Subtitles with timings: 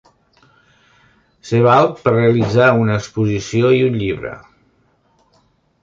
[1.51, 4.37] Sebald per realitzar una exposició i un llibre.